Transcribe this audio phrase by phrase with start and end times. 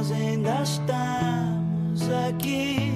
[0.00, 2.90] nós ainda estamos aqui.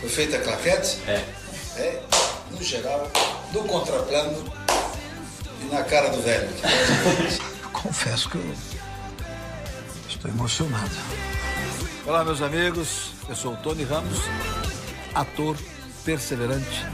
[0.00, 0.98] Foi feita a claquete?
[1.06, 1.24] É.
[1.80, 2.02] É,
[2.50, 3.08] no geral,
[3.52, 4.52] do contraplano
[5.62, 6.48] e na cara do velho.
[7.72, 8.54] Confesso que eu
[10.08, 10.90] estou emocionado.
[12.04, 13.12] Olá, meus amigos.
[13.28, 14.18] Eu sou o Tony Ramos,
[15.14, 15.56] ator
[16.04, 16.84] perseverante.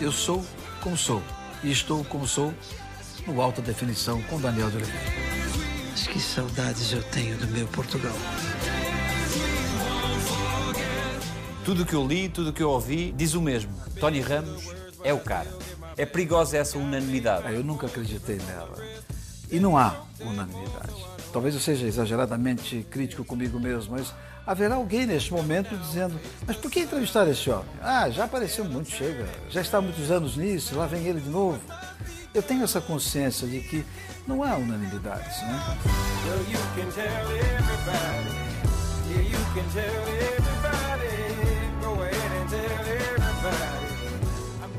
[0.00, 0.44] Eu sou
[0.82, 1.22] como sou
[1.62, 2.52] e estou como sou
[3.24, 5.27] no Alta Definição com Daniel de Oliveira.
[5.98, 8.14] Mas que saudades eu tenho do meu Portugal.
[11.64, 13.72] Tudo o que eu li, tudo o que eu ouvi, diz o mesmo.
[13.98, 14.72] Tony Ramos
[15.02, 15.48] é o cara.
[15.96, 17.48] É perigosa essa unanimidade.
[17.48, 18.76] Ah, Eu nunca acreditei nela.
[19.50, 20.94] E não há unanimidade.
[21.32, 24.14] Talvez eu seja exageradamente crítico comigo mesmo, mas
[24.46, 26.14] haverá alguém neste momento dizendo:
[26.46, 27.66] Mas por que entrevistar esse homem?
[27.82, 29.26] Ah, já apareceu muito, chega.
[29.50, 31.60] Já está há muitos anos nisso, lá vem ele de novo.
[32.38, 33.84] Eu tenho essa consciência de que
[34.24, 35.78] não há unanimidades, né?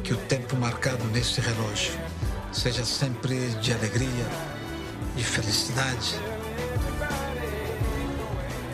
[0.02, 2.00] Que o tempo marcado neste relógio
[2.54, 4.26] seja sempre de alegria,
[5.18, 6.16] de felicidade,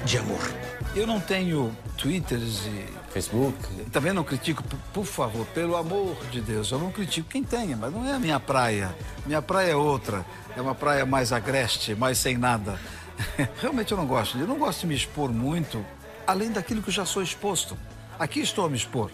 [0.05, 0.53] de amor.
[0.95, 3.57] Eu não tenho twitters e Facebook.
[3.93, 4.61] também não critico,
[4.93, 8.19] por, favor, pelo amor de Deus, eu não critico quem tenha, mas não é a
[8.19, 8.93] minha praia.
[9.25, 12.77] Minha praia é outra, é uma praia mais agreste, mais sem nada.
[13.61, 15.85] Realmente eu não gosto, eu não gosto de me expor muito,
[16.27, 17.77] além daquilo que já sou exposto.
[18.19, 19.09] Aqui estou a me expor.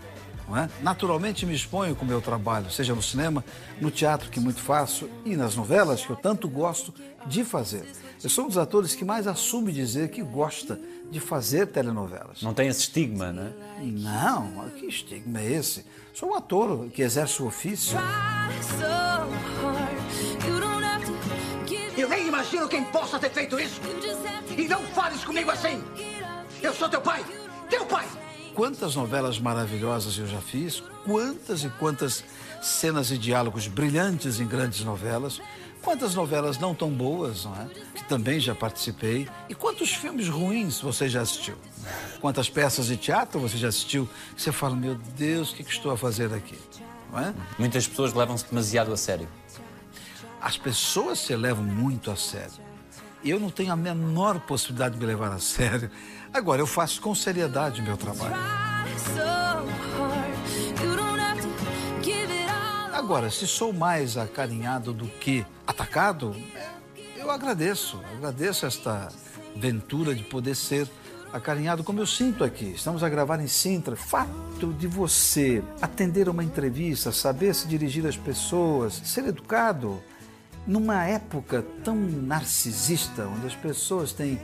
[0.51, 0.69] Não é?
[0.81, 3.43] Naturalmente me exponho com o meu trabalho, seja no cinema,
[3.79, 6.93] no teatro, que muito faço, e nas novelas, que eu tanto gosto
[7.25, 7.85] de fazer.
[8.21, 10.77] Eu sou um dos atores que mais assume dizer que gosta
[11.09, 12.41] de fazer telenovelas.
[12.41, 13.51] Não tem esse estigma, não é?
[13.81, 15.85] Não, que estigma é esse?
[16.13, 17.97] Sou um ator que exerce o ofício.
[21.97, 23.79] Eu nem imagino quem possa ter feito isso.
[24.57, 25.81] E não fales comigo assim.
[26.61, 27.23] Eu sou teu pai.
[27.69, 28.05] Teu pai.
[28.53, 32.23] Quantas novelas maravilhosas eu já fiz, quantas e quantas
[32.61, 35.41] cenas e diálogos brilhantes em grandes novelas,
[35.81, 37.67] quantas novelas não tão boas, não é?
[37.95, 39.27] Que também já participei.
[39.47, 41.55] E quantos filmes ruins você já assistiu?
[42.19, 44.07] Quantas peças de teatro você já assistiu?
[44.35, 46.57] Você fala, meu Deus, o que, que estou a fazer aqui?
[47.13, 47.33] É?
[47.57, 49.27] Muitas pessoas levam-se demasiado a sério.
[50.41, 52.70] As pessoas se levam muito a sério.
[53.23, 55.91] Eu não tenho a menor possibilidade de me levar a sério.
[56.33, 58.35] Agora, eu faço com seriedade meu trabalho.
[62.93, 66.35] Agora, se sou mais acarinhado do que atacado,
[67.15, 67.99] eu agradeço.
[68.17, 69.09] Agradeço esta
[69.55, 70.89] ventura de poder ser
[71.33, 72.71] acarinhado como eu sinto aqui.
[72.71, 73.95] Estamos a gravar em Sintra.
[73.95, 80.01] Fato de você atender uma entrevista, saber se dirigir às pessoas, ser educado,
[80.67, 84.39] numa época tão narcisista, onde as pessoas têm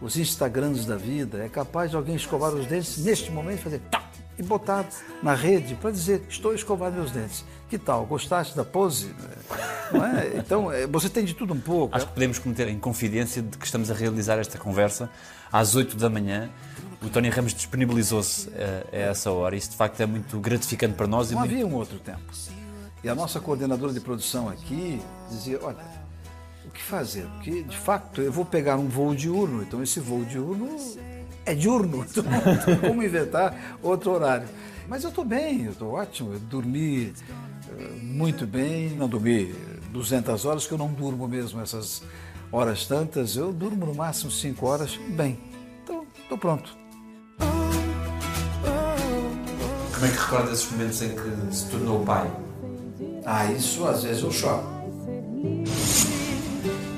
[0.00, 3.80] os Instagrams da vida, é capaz de alguém escovar os dentes neste momento e fazer
[3.90, 4.02] tá
[4.38, 4.88] e botar
[5.22, 7.44] na rede para dizer estou a escovar meus dentes.
[7.68, 8.06] Que tal?
[8.06, 9.14] Gostaste da pose?
[9.92, 10.38] É?
[10.38, 11.96] Então, é, você tem de tudo um pouco.
[11.96, 15.10] Acho que podemos cometer em confidência de que estamos a realizar esta conversa
[15.52, 16.48] às 8 da manhã.
[17.02, 19.56] O Tony Ramos disponibilizou-se eh, a, essa hora.
[19.56, 21.32] Isso de facto é muito gratificante para nós.
[21.32, 22.20] e Não muito- havia um outro tempo.
[23.02, 25.00] E a nossa coordenadora de produção aqui
[25.30, 25.78] dizia, olha,
[26.66, 27.26] o que fazer?
[27.36, 30.76] Porque, de fato, eu vou pegar um voo diurno, então esse voo diurno
[31.46, 32.24] é diurno, então
[32.86, 34.46] como inventar outro horário.
[34.86, 37.14] Mas eu estou bem, eu estou ótimo, eu dormi
[37.78, 39.54] eh, muito bem, não dormi
[39.90, 42.02] 200 horas, que eu não durmo mesmo essas
[42.52, 45.38] horas tantas, eu durmo no máximo 5 horas, bem.
[45.82, 46.76] Então, estou pronto.
[49.94, 52.49] Como é que recorda esses momentos em que se tornou pai?
[53.32, 54.66] Ah, isso às vezes eu choro.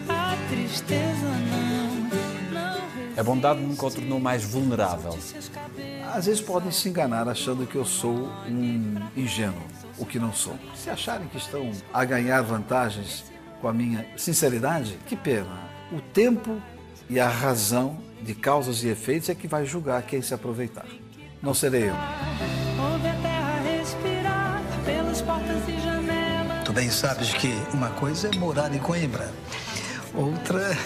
[0.08, 0.34] A
[3.20, 5.14] A bondade nunca o tornou mais vulnerável.
[6.10, 9.60] Às vezes podem se enganar achando que eu sou um ingênuo,
[9.98, 10.58] o que não sou.
[10.74, 13.24] Se acharem que estão a ganhar vantagens
[13.60, 15.68] com a minha sinceridade, que pena.
[15.92, 16.62] O tempo
[17.10, 20.86] e a razão de causas e efeitos é que vai julgar quem se aproveitar.
[21.42, 22.61] Não serei eu.
[26.74, 29.30] Bem sabes que uma coisa é morar em Coimbra.
[30.14, 30.76] Outra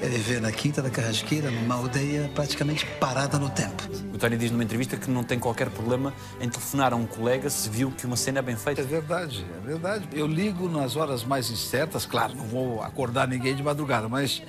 [0.00, 3.82] é viver na Quinta da Carrasqueira, numa aldeia praticamente parada no tempo.
[4.14, 7.48] O Tony diz numa entrevista que não tem qualquer problema em telefonar a um colega
[7.50, 8.82] se viu que uma cena é bem É feita.
[8.82, 10.08] verdade, é verdade.
[10.12, 14.42] Eu ligo nas horas mais incertas, claro, não vou acordar ninguém de madrugada, mas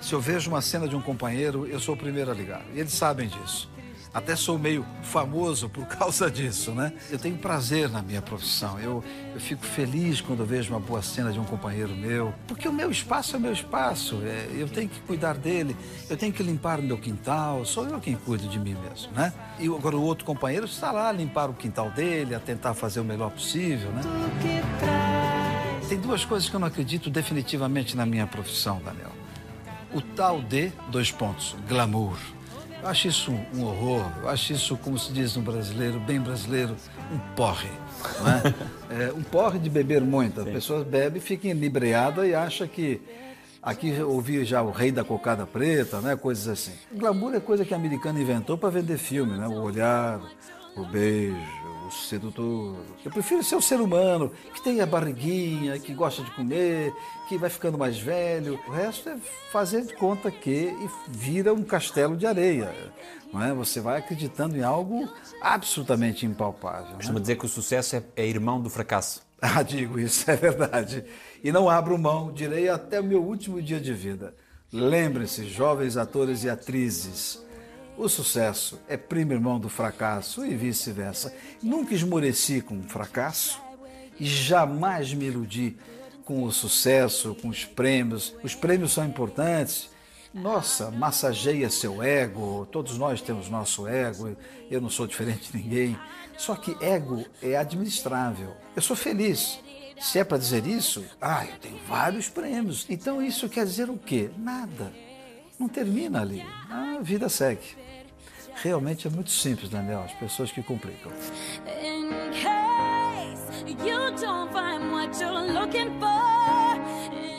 [0.00, 2.62] se eu vejo uma cena de um companheiro, eu sou o primeiro a ligar.
[2.74, 3.68] E eles sabem disso.
[4.16, 6.90] Até sou meio famoso por causa disso, né?
[7.10, 8.80] Eu tenho prazer na minha profissão.
[8.80, 9.04] Eu,
[9.34, 12.90] eu fico feliz quando vejo uma boa cena de um companheiro meu, porque o meu
[12.90, 14.22] espaço é o meu espaço.
[14.24, 15.76] É, eu tenho que cuidar dele,
[16.08, 17.62] eu tenho que limpar o meu quintal.
[17.66, 19.34] Sou eu quem cuido de mim mesmo, né?
[19.58, 23.00] E agora o outro companheiro está lá a limpar o quintal dele, a tentar fazer
[23.00, 24.00] o melhor possível, né?
[25.90, 29.12] Tem duas coisas que eu não acredito definitivamente na minha profissão, Daniel.
[29.92, 32.16] O tal de, dois pontos, glamour.
[32.86, 36.76] Eu acho isso um horror, eu acho isso, como se diz no brasileiro, bem brasileiro,
[37.12, 37.68] um porre.
[38.88, 39.08] É?
[39.10, 40.40] é um porre de beber muito.
[40.40, 43.00] As pessoas bebem, ficam inebriadas e acham que.
[43.60, 46.14] Aqui eu ouvi já o rei da cocada preta, né?
[46.14, 46.74] coisas assim.
[46.92, 49.48] Glamour é coisa que a americana inventou para vender filme, né?
[49.48, 50.20] O olhar,
[50.76, 51.34] o beijo,
[51.86, 52.76] o sedutor.
[53.04, 56.92] Eu prefiro ser um ser humano que tem a barriguinha, que gosta de comer,
[57.28, 58.58] que vai ficando mais velho.
[58.66, 59.16] O resto é
[59.50, 60.74] fazer de conta que
[61.08, 62.74] vira um castelo de areia.
[63.32, 63.52] Não é?
[63.54, 65.08] Você vai acreditando em algo
[65.40, 66.90] absolutamente impalpável.
[66.90, 66.96] Né?
[66.96, 69.24] Costuma dizer que o sucesso é, é irmão do fracasso.
[69.38, 71.04] Ah, digo isso, é verdade.
[71.44, 74.34] E não abro mão, direi até o meu último dia de vida.
[74.72, 77.45] Lembre-se, jovens atores e atrizes,
[77.96, 81.34] o sucesso é primo irmão do fracasso e vice-versa.
[81.62, 83.60] Nunca esmoreci com o fracasso
[84.20, 85.76] e jamais me iludi
[86.24, 88.34] com o sucesso, com os prêmios.
[88.42, 89.88] Os prêmios são importantes.
[90.34, 92.66] Nossa, massageia seu ego.
[92.70, 94.36] Todos nós temos nosso ego.
[94.70, 95.98] Eu não sou diferente de ninguém.
[96.36, 98.54] Só que ego é administrável.
[98.74, 99.58] Eu sou feliz.
[99.98, 102.84] Se é para dizer isso, ah, eu tenho vários prêmios.
[102.90, 104.30] Então isso quer dizer o quê?
[104.36, 104.92] Nada.
[105.58, 106.44] Não termina ali.
[106.68, 107.85] A vida segue.
[108.62, 111.12] Realmente é muito simples, Daniel, as pessoas que complicam.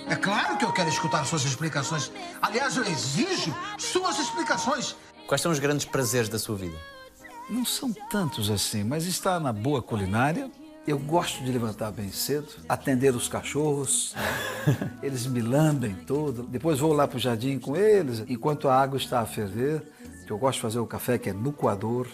[0.10, 2.12] É claro que eu quero escutar suas explicações.
[2.42, 4.96] Aliás, eu exijo suas explicações.
[5.28, 6.78] Quais são os grandes prazeres da sua vida?
[7.50, 10.50] Não são tantos assim, mas está na boa culinária.
[10.88, 14.94] Eu gosto de levantar bem cedo, atender os cachorros, né?
[15.04, 16.44] eles me lambem todo.
[16.44, 19.84] Depois vou lá para o jardim com eles, enquanto a água está a ferver
[20.27, 22.06] que eu gosto de fazer o café que é no coador.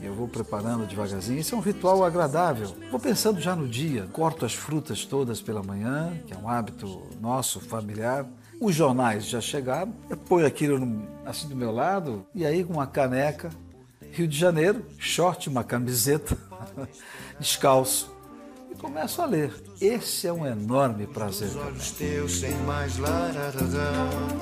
[0.00, 1.40] Eu vou preparando devagarzinho.
[1.40, 2.74] Isso é um ritual agradável.
[2.90, 4.06] Vou pensando já no dia.
[4.12, 8.24] Corto as frutas todas pela manhã, que é um hábito nosso, familiar.
[8.60, 9.92] Os jornais já chegaram.
[10.08, 12.24] Eu ponho aquilo assim do meu lado.
[12.34, 13.50] E aí, com uma caneca,
[14.12, 16.36] Rio de Janeiro, short, uma camiseta,
[17.40, 18.14] descalço.
[18.70, 19.52] E começo a ler.
[19.80, 21.50] Esse é um enorme prazer.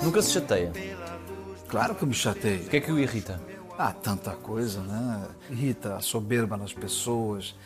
[0.03, 0.73] Nunca se chateia.
[1.75, 2.67] Claro que eu me chateio.
[2.67, 3.43] O que é que o irrita?
[3.77, 5.27] Ah, tanta coisa, né?
[5.51, 7.57] Irrita a soberba nas pessoas,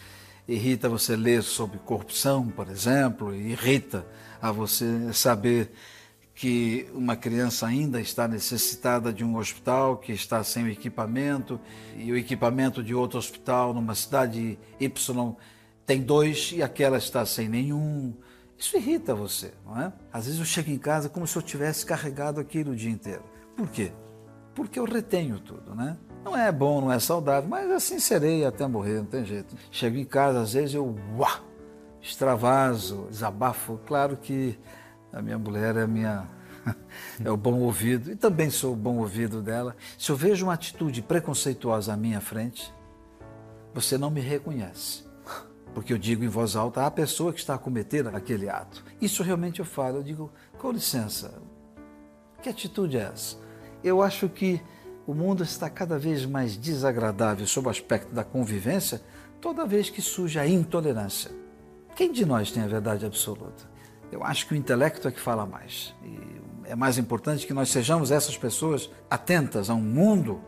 [0.48, 4.06] irrita você ler sobre corrupção, por exemplo, irrita
[4.40, 5.72] a você saber
[6.34, 11.60] que uma criança ainda está necessitada de um hospital que está sem o equipamento
[11.94, 15.36] e o equipamento de outro hospital numa cidade Y
[15.84, 18.14] tem dois e aquela está sem nenhum.
[18.56, 19.92] Isso irrita você, não é?
[20.10, 23.36] Às vezes eu chego em casa como se eu tivesse carregado aquilo o dia inteiro.
[23.58, 23.90] Por quê?
[24.54, 25.96] Porque eu retenho tudo, né?
[26.24, 29.56] Não é bom, não é saudável, mas assim serei até morrer, não tem jeito.
[29.72, 31.40] Chego em casa, às vezes eu uá,
[32.00, 33.80] extravaso, desabafo.
[33.84, 34.56] Claro que
[35.12, 36.28] a minha mulher é minha
[37.24, 39.74] é o bom ouvido e também sou o bom ouvido dela.
[39.98, 42.72] Se eu vejo uma atitude preconceituosa à minha frente,
[43.74, 45.02] você não me reconhece.
[45.74, 48.84] Porque eu digo em voz alta à pessoa que está a cometer aquele ato.
[49.00, 49.96] Isso realmente eu falo.
[49.96, 51.42] Eu digo, com licença,
[52.40, 53.47] que atitude é essa?
[53.82, 54.60] Eu acho que
[55.06, 59.00] o mundo está cada vez mais desagradável sob o aspecto da convivência
[59.40, 61.30] toda vez que surge a intolerância.
[61.96, 63.68] Quem de nós tem a verdade absoluta?
[64.10, 65.94] Eu acho que o intelecto é que fala mais.
[66.04, 70.40] E é mais importante que nós sejamos essas pessoas atentas a um mundo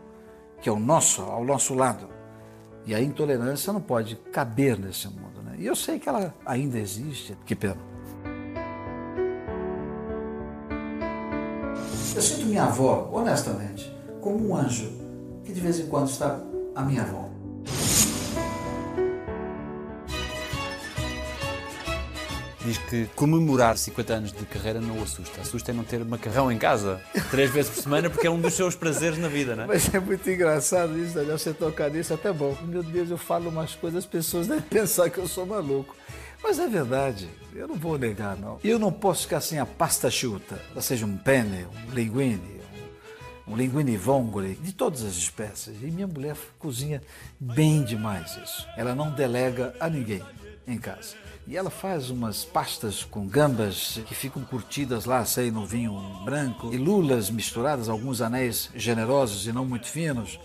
[0.61, 2.07] que é o nosso, ao nosso lado.
[2.85, 5.41] E a intolerância não pode caber nesse mundo.
[5.43, 5.55] Né?
[5.59, 7.90] E eu sei que ela ainda existe, que pena.
[12.13, 13.89] Eu sinto minha avó, honestamente,
[14.19, 14.91] como um anjo
[15.45, 16.39] que de vez em quando está
[16.75, 17.31] à minha volta.
[22.63, 25.41] Diz que comemorar 50 anos de carreira não o assusta.
[25.41, 27.01] Assusta é não ter macarrão em casa
[27.31, 29.67] três vezes por semana, porque é um dos seus prazeres na vida, não é?
[29.67, 32.55] Mas é muito engraçado isso, Daniel, você tocar nisso, até bom.
[32.63, 35.95] Meu Deus, eu falo umas coisas, as pessoas devem pensar que eu sou maluco.
[36.43, 38.59] Mas é verdade, eu não vou negar, não.
[38.63, 42.61] Eu não posso ficar sem a pasta chuta, ou seja, um penne, um linguine,
[43.47, 45.75] um, linguine vongole, de todas as espécies.
[45.81, 47.01] E minha mulher cozinha
[47.39, 48.67] bem demais isso.
[48.75, 50.23] Ela não delega a ninguém
[50.67, 51.15] em casa.
[51.47, 55.93] E ela faz umas pastas com gambas que ficam curtidas lá, sei, no vinho
[56.23, 60.39] branco, e lulas misturadas, alguns anéis generosos e não muito finos.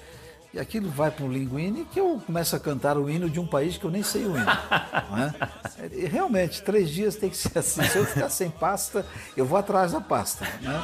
[0.56, 3.46] E aquilo vai para um linguine que eu começo a cantar o hino de um
[3.46, 4.46] país que eu nem sei o hino.
[6.00, 6.06] é?
[6.06, 7.82] Realmente, três dias tem que ser assim.
[7.82, 9.04] Se eu ficar sem pasta,
[9.36, 10.46] eu vou atrás da pasta.
[10.62, 10.82] Né?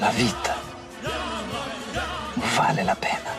[0.00, 0.56] La vita
[2.56, 3.34] vale a pena.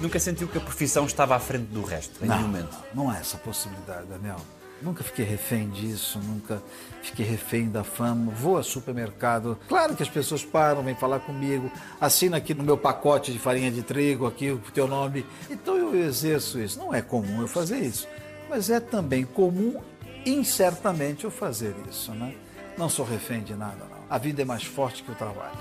[0.00, 2.76] Nunca sentiu que a profissão estava à frente do resto, em nenhum Não, momento?
[2.94, 4.36] não há essa possibilidade, Daniel.
[4.82, 6.62] Nunca fiquei refém disso, nunca
[7.02, 8.30] fiquei refém da fama.
[8.32, 12.76] Vou ao supermercado, claro que as pessoas param, vêm falar comigo, assina aqui no meu
[12.76, 15.24] pacote de farinha de trigo, aqui o teu nome.
[15.50, 16.78] Então eu exerço isso.
[16.78, 18.06] Não é comum eu fazer isso,
[18.50, 19.80] mas é também comum,
[20.26, 22.34] incertamente, eu fazer isso, né?
[22.76, 23.96] Não sou refém de nada, não.
[24.10, 25.56] A vida é mais forte que o trabalho.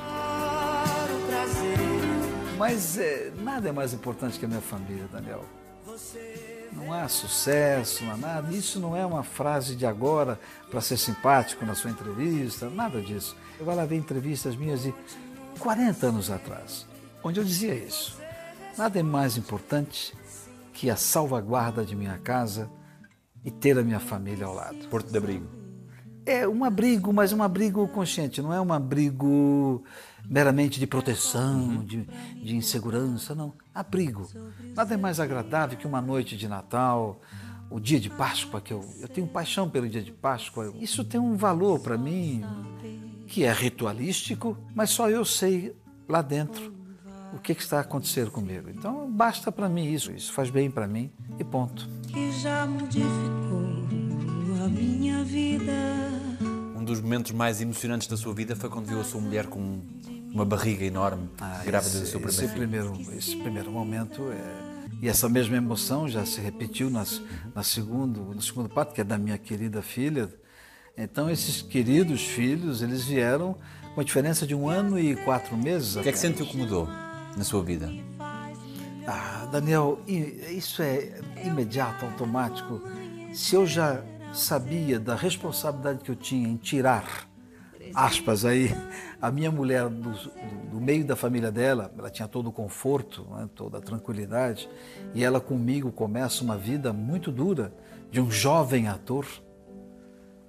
[2.58, 5.46] Mas é, nada é mais importante que a minha família, Daniel.
[6.76, 8.54] Não há sucesso, não há nada.
[8.54, 10.40] Isso não é uma frase de agora
[10.70, 13.36] para ser simpático na sua entrevista, nada disso.
[13.58, 14.94] Eu vou lá ver entrevistas minhas de
[15.60, 16.86] 40 anos atrás,
[17.24, 18.18] onde eu dizia isso.
[18.78, 20.14] Nada é mais importante
[20.74, 22.70] que a salvaguarda de minha casa
[23.44, 24.88] e ter a minha família ao lado.
[24.90, 25.65] Porto de Abrigo.
[26.26, 29.84] É um abrigo, mas um abrigo consciente, não é um abrigo
[30.28, 32.08] meramente de proteção, de,
[32.42, 33.54] de insegurança, não.
[33.74, 34.28] Abrigo.
[34.76, 37.22] Nada é mais agradável que uma noite de Natal,
[37.70, 40.74] o dia de Páscoa, que eu, eu tenho paixão pelo dia de Páscoa.
[40.80, 42.44] Isso tem um valor para mim
[43.28, 45.76] que é ritualístico, mas só eu sei
[46.08, 46.74] lá dentro
[47.34, 48.70] o que, que está acontecendo comigo.
[48.70, 51.88] Então basta para mim isso, isso faz bem para mim e ponto.
[52.08, 53.66] que já modificou
[54.64, 56.15] a minha vida.
[56.86, 59.82] Um dos momentos mais emocionantes da sua vida foi quando viu a sua mulher com
[60.32, 61.28] uma barriga enorme,
[61.66, 62.54] grávida do seu primeiro esse filho.
[62.54, 67.20] primeiro, esse primeiro momento é, e essa mesma emoção já se repetiu nas,
[67.56, 70.32] na segundo, no segundo parto, que é da minha querida filha.
[70.96, 73.58] Então esses queridos filhos, eles vieram
[73.96, 75.96] com a diferença de um ano e quatro meses.
[75.96, 76.88] O que é que sentiu que mudou
[77.36, 77.92] na sua vida?
[79.08, 82.80] Ah, Daniel, isso é imediato, automático.
[83.34, 84.04] Se eu já
[84.36, 87.28] sabia da responsabilidade que eu tinha em tirar,
[87.94, 88.70] aspas aí,
[89.22, 93.26] a minha mulher do, do- do meio da família dela, ela tinha todo o conforto,
[93.32, 94.68] né, toda a tranquilidade,
[95.14, 97.74] e ela comigo começa uma vida muito dura
[98.12, 99.26] de um jovem ator.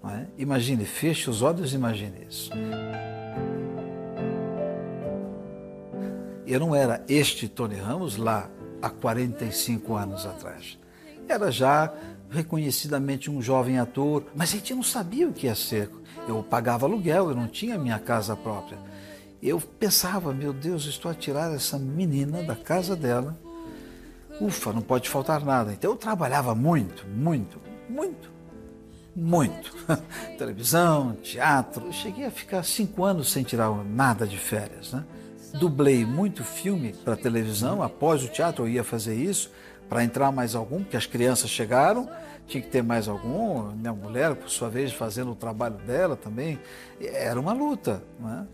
[0.05, 0.27] é?
[0.39, 2.51] Imagine, feche os olhos e imagine isso.
[6.47, 8.49] Eu não era este Tony Ramos lá
[8.81, 10.79] há 45 anos atrás.
[11.29, 11.93] Era já
[12.31, 15.91] reconhecidamente um jovem ator, mas a gente não sabia o que ia ser.
[16.29, 18.79] Eu pagava aluguel, eu não tinha minha casa própria.
[19.43, 23.39] Eu pensava, meu Deus, estou a tirar essa menina da casa dela.
[24.41, 25.73] Ufa, não pode faltar nada.
[25.73, 28.31] Então eu trabalhava muito, muito, muito,
[29.15, 29.73] muito.
[30.37, 31.87] Televisão, teatro.
[31.87, 35.05] Eu cheguei a ficar cinco anos sem tirar nada de férias, né?
[35.55, 37.83] Dublei muito filme para televisão.
[37.83, 39.51] Após o teatro eu ia fazer isso
[39.89, 42.09] para entrar mais algum, porque as crianças chegaram,
[42.47, 43.71] tinha que ter mais algum.
[43.73, 46.59] Minha mulher, por sua vez, fazendo o trabalho dela também.
[47.01, 48.47] Era uma luta, não é?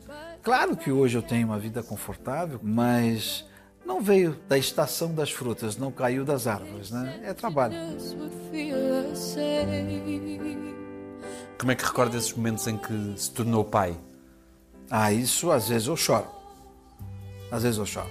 [0.43, 3.47] Claro que hoje eu tenho uma vida confortável, mas
[3.85, 7.21] não veio da estação das frutas, não caiu das árvores, né?
[7.25, 7.75] É trabalho.
[11.59, 13.97] Como é que recorda esses momentos em que se tornou pai?
[14.91, 16.27] Ah, isso às vezes eu choro.
[17.51, 18.11] Às vezes eu choro.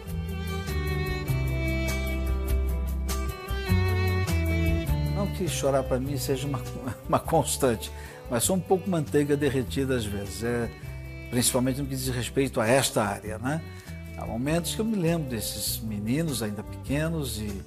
[5.22, 6.60] Não que chorar para mim seja uma,
[7.08, 7.92] uma constante,
[8.28, 10.44] mas sou um pouco manteiga derretida às vezes.
[10.44, 10.68] É,
[11.30, 13.62] principalmente no que diz respeito a esta área, né?
[14.18, 17.62] Há momentos que eu me lembro desses meninos ainda pequenos e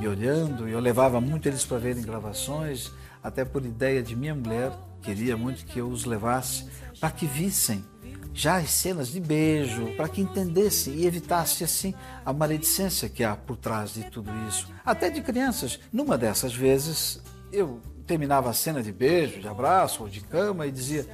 [0.00, 2.90] me olhando, e eu levava muito eles para verem gravações,
[3.22, 6.66] até por ideia de minha mulher, queria muito que eu os levasse
[7.00, 7.84] para que vissem
[8.38, 11.92] já as cenas de beijo, para que entendessem e evitasse assim
[12.24, 15.80] a maledicência que há por trás de tudo isso, até de crianças.
[15.92, 17.20] Numa dessas vezes,
[17.52, 21.04] eu terminava a cena de beijo, de abraço ou de cama e dizia: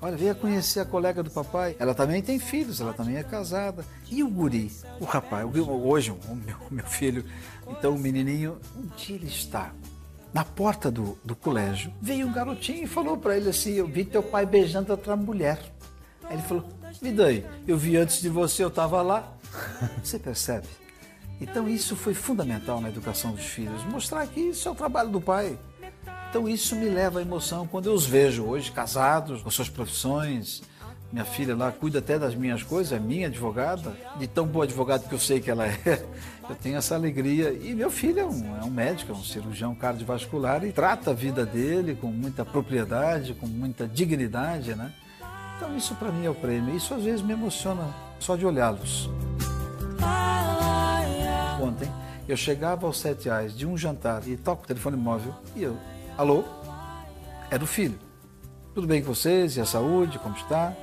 [0.00, 1.76] Olha, venha conhecer a colega do papai.
[1.78, 3.84] Ela também tem filhos, ela também é casada.
[4.10, 7.22] E o guri, o rapaz, hoje o meu, o meu filho,
[7.68, 8.58] então o menininho,
[8.96, 9.74] dia ele está
[10.32, 11.92] na porta do, do colégio.
[12.00, 15.75] Veio um garotinho e falou para ele assim: Eu vi teu pai beijando outra mulher.
[16.28, 16.68] Aí ele falou:
[17.00, 19.32] Me daí, eu vi antes de você, eu estava lá.
[20.02, 20.66] Você percebe?
[21.40, 25.20] Então isso foi fundamental na educação dos filhos, mostrar que isso é o trabalho do
[25.20, 25.58] pai.
[26.30, 30.62] Então isso me leva à emoção quando eu os vejo hoje casados, com suas profissões.
[31.12, 35.06] Minha filha lá cuida até das minhas coisas, é minha advogada, de tão boa advogada
[35.08, 36.04] que eu sei que ela é.
[36.48, 37.52] Eu tenho essa alegria.
[37.52, 41.14] E meu filho é um, é um médico, é um cirurgião cardiovascular e trata a
[41.14, 44.92] vida dele com muita propriedade, com muita dignidade, né?
[45.56, 46.74] Então isso para mim é o prêmio.
[46.74, 49.08] Isso às vezes me emociona só de olhá-los.
[51.60, 51.90] ontem,
[52.28, 55.76] eu chegava aos sete reais de um jantar e toco o telefone móvel e eu,
[56.16, 56.44] alô?
[57.50, 57.98] Era o filho.
[58.74, 59.56] Tudo bem com vocês?
[59.56, 60.18] E a saúde?
[60.18, 60.74] Como está?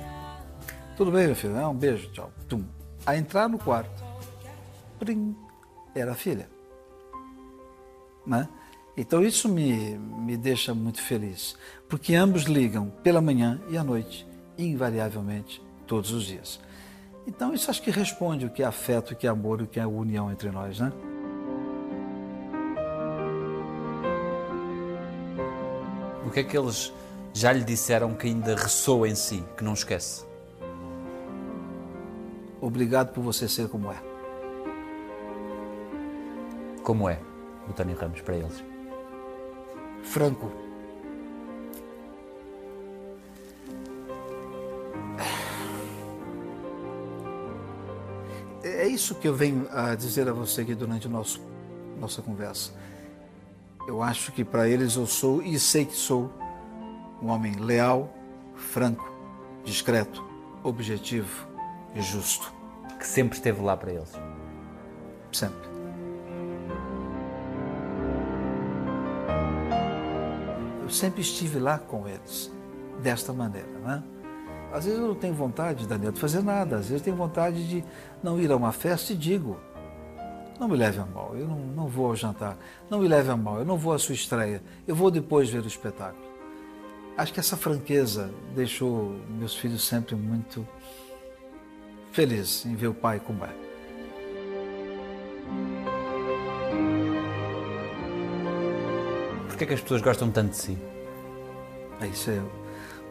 [0.96, 1.54] Tudo bem, meu filho?
[1.68, 2.30] Um beijo, tchau.
[2.48, 2.64] Tum.
[3.06, 4.02] A entrar no quarto,
[4.98, 5.36] prim,
[5.94, 6.48] era a filha.
[8.26, 8.48] Né?
[8.96, 11.56] Então isso me, me deixa muito feliz,
[11.88, 14.26] porque ambos ligam pela manhã e à noite,
[14.58, 16.60] invariavelmente, todos os dias.
[17.26, 19.80] Então isso acho que responde o que é afeto, o que é amor, o que
[19.80, 20.92] é união entre nós, né?
[26.26, 26.92] O que é que eles
[27.32, 30.24] já lhe disseram que ainda ressoa em si, que não esquece?
[32.60, 34.02] Obrigado por você ser como é.
[36.82, 37.18] Como é
[37.68, 38.64] o Tony Ramos para eles?
[40.02, 40.63] Franco.
[48.94, 51.40] Isso que eu venho a dizer a você aqui durante nosso,
[52.00, 52.72] nossa conversa.
[53.86, 56.32] Eu acho que para eles eu sou, e sei que sou,
[57.20, 58.14] um homem leal,
[58.54, 59.12] franco,
[59.64, 60.24] discreto,
[60.62, 61.46] objetivo
[61.94, 62.52] e justo.
[62.98, 64.12] Que sempre esteve lá para eles.
[65.32, 65.68] Sempre.
[70.82, 72.50] Eu sempre estive lá com eles,
[73.02, 74.02] desta maneira, né?
[74.74, 76.78] Às vezes eu não tenho vontade, Daniel, de fazer nada.
[76.78, 77.84] Às vezes eu tenho vontade de
[78.20, 79.56] não ir a uma festa e digo,
[80.58, 82.58] não me leve a mal, eu não, não vou ao jantar.
[82.90, 84.60] Não me leve a mal, eu não vou à sua estreia.
[84.84, 86.26] Eu vou depois ver o espetáculo.
[87.16, 90.66] Acho que essa franqueza deixou meus filhos sempre muito
[92.10, 93.54] felizes em ver o pai como é.
[99.46, 100.78] Por que é que as pessoas gostam tanto de si?
[102.00, 102.63] É isso é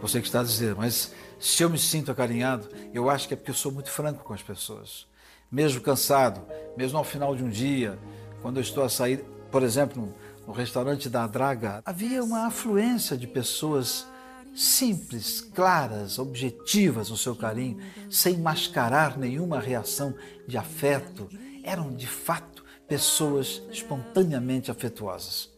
[0.03, 3.37] você que está a dizer, mas se eu me sinto acarinhado, eu acho que é
[3.37, 5.07] porque eu sou muito franco com as pessoas.
[5.49, 6.45] Mesmo cansado,
[6.75, 7.97] mesmo ao final de um dia,
[8.41, 10.13] quando eu estou a sair, por exemplo,
[10.45, 14.05] no, restaurante da Draga, havia uma afluência de pessoas
[14.53, 17.77] simples, claras, objetivas no seu carinho,
[18.09, 20.13] sem mascarar nenhuma reação
[20.45, 21.29] de afeto.
[21.63, 25.49] Eram, de fato, pessoas espontaneamente afetuosas.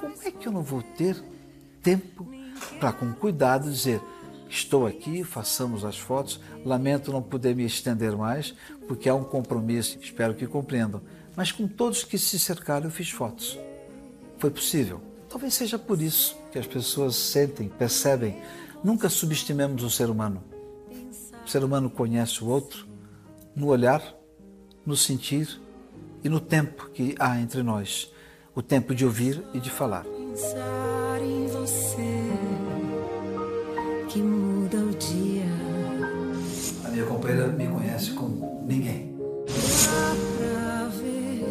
[0.00, 1.22] Como é que eu não vou ter
[1.80, 2.33] tempo
[2.78, 4.00] para, com cuidado, dizer:
[4.48, 8.54] estou aqui, façamos as fotos, lamento não poder me estender mais,
[8.86, 11.00] porque há um compromisso, espero que compreendam.
[11.36, 13.58] Mas com todos que se cercaram, eu fiz fotos.
[14.38, 15.00] Foi possível.
[15.28, 18.40] Talvez seja por isso que as pessoas sentem, percebem.
[18.84, 20.42] Nunca subestimemos o ser humano.
[21.44, 22.86] O ser humano conhece o outro
[23.54, 24.02] no olhar,
[24.86, 25.60] no sentir
[26.22, 28.12] e no tempo que há entre nós
[28.54, 30.04] o tempo de ouvir e de falar.
[30.04, 32.13] Pensar em você
[34.14, 35.44] que muda o dia.
[36.84, 39.12] A minha companheira me conhece como ninguém.
[39.48, 41.44] Dá pra ver,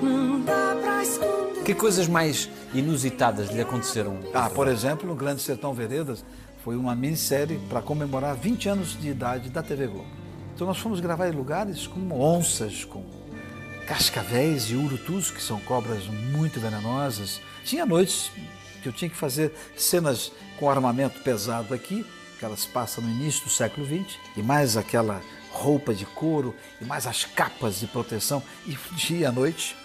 [0.00, 1.64] não dá pra esconder.
[1.64, 4.20] Que coisas mais inusitadas lhe aconteceram?
[4.32, 6.24] Ah, por exemplo, no Grande Sertão Veredas
[6.62, 10.06] foi uma minissérie para comemorar 20 anos de idade da TV Globo.
[10.54, 13.02] Então nós fomos gravar em lugares com onças, com
[13.84, 17.40] cascavéis e urutus, que são cobras muito venenosas.
[17.64, 18.30] Tinha noites
[18.82, 22.04] que eu tinha que fazer cenas com armamento pesado aqui,
[22.38, 26.84] que elas passam no início do século XX, e mais aquela roupa de couro, e
[26.84, 29.76] mais as capas de proteção, e dia à noite,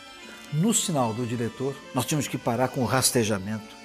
[0.51, 3.75] no sinal do diretor, nós tínhamos que parar com o rastejamento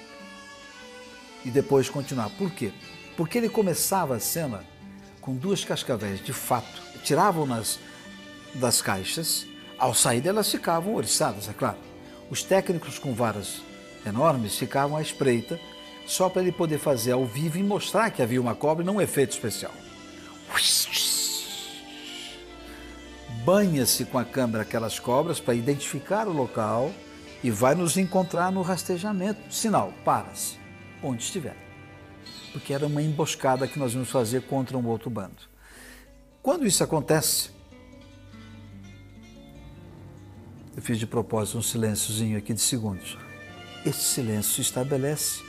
[1.43, 2.29] e depois continuar.
[2.31, 2.71] Por quê?
[3.17, 4.63] Porque ele começava a cena
[5.19, 7.79] com duas cascavéis, de fato, tiravam-nas
[8.53, 9.45] das caixas,
[9.77, 11.77] ao sair elas ficavam oriçadas, é claro.
[12.29, 13.61] Os técnicos com varas
[14.05, 15.59] enormes ficavam à espreita,
[16.05, 18.95] só para ele poder fazer ao vivo e mostrar que havia uma cobra e não
[18.95, 19.73] um efeito especial.
[23.45, 26.91] Banha-se com a câmera aquelas cobras para identificar o local
[27.43, 29.53] e vai nos encontrar no rastejamento.
[29.53, 30.57] Sinal, para-se,
[31.01, 31.55] onde estiver.
[32.51, 35.47] Porque era uma emboscada que nós íamos fazer contra um outro bando.
[36.41, 37.51] Quando isso acontece,
[40.75, 43.17] eu fiz de propósito um silênciozinho aqui de segundos.
[43.85, 45.41] Esse silêncio se estabelece,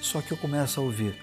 [0.00, 1.16] só que eu começo a ouvir.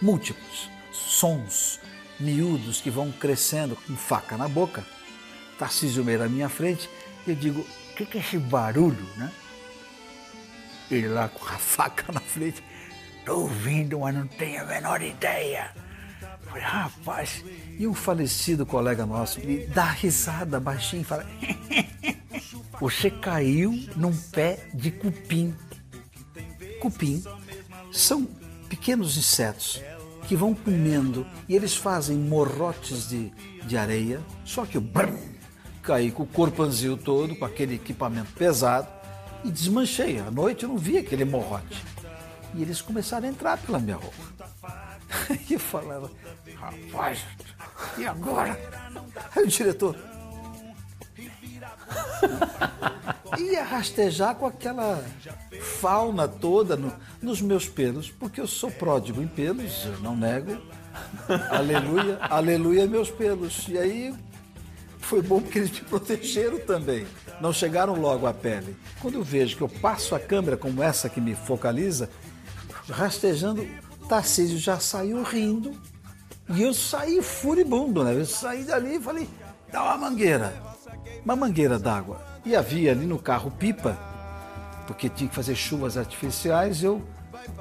[0.00, 1.80] Múltiplos sons
[2.18, 4.84] miúdos que vão crescendo com faca na boca.
[5.58, 6.88] Tarcísio Meira à minha frente,
[7.26, 9.30] eu digo, o que, que é esse barulho, né?
[10.90, 12.62] Ele lá com a faca na frente,
[13.18, 15.74] estou ouvindo, mas não tenho a menor ideia.
[16.50, 17.44] Falei, rapaz,
[17.78, 21.24] e um falecido colega nosso me dá risada baixinho e fala:
[22.80, 25.54] Você caiu num pé de cupim.
[26.80, 27.22] Cupim
[27.92, 28.24] são
[28.68, 29.80] pequenos insetos
[30.26, 33.30] que vão comendo e eles fazem morrotes de,
[33.64, 35.18] de areia, só que eu brum,
[35.82, 38.88] caí com o corpanzil todo, com aquele equipamento pesado
[39.44, 40.18] e desmanchei.
[40.18, 41.84] À noite eu não vi aquele morrote.
[42.54, 44.50] E eles começaram a entrar pela minha roupa.
[45.48, 46.10] E eu falava,
[46.56, 47.24] rapaz,
[47.98, 48.58] e agora?
[49.34, 49.96] Aí o diretor,
[53.38, 55.02] ia rastejar com aquela
[55.80, 56.92] fauna toda no-
[57.22, 60.56] nos meus pelos, porque eu sou pródigo em pelos, eu não nego.
[61.50, 63.66] Aleluia, aleluia meus pelos.
[63.68, 64.14] E aí
[64.98, 67.06] foi bom porque eles me protegeram também.
[67.40, 68.76] Não chegaram logo à pele.
[69.00, 72.10] Quando eu vejo que eu passo a câmera como essa que me focaliza,
[72.88, 73.66] rastejando,
[74.10, 75.70] Tarcísio já saiu rindo
[76.48, 78.12] e eu saí furibundo, né?
[78.12, 79.28] Eu saí dali e falei,
[79.70, 80.52] dá uma mangueira,
[81.24, 82.20] uma mangueira d'água.
[82.44, 83.96] E havia ali no carro pipa,
[84.84, 87.00] porque tinha que fazer chuvas artificiais, eu,